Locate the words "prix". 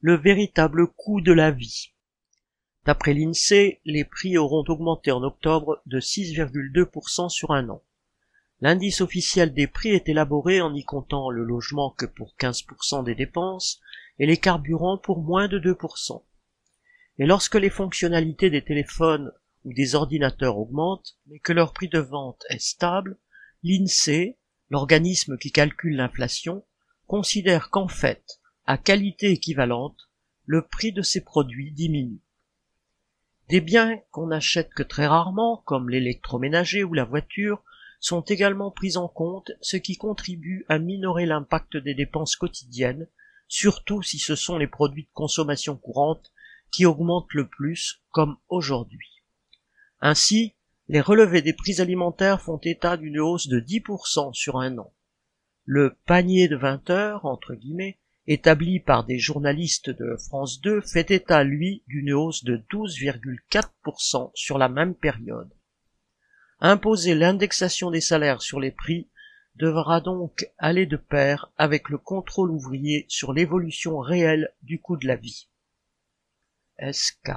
4.04-4.38, 9.66-9.90, 21.74-21.88, 30.66-30.92, 51.52-51.80, 68.70-69.08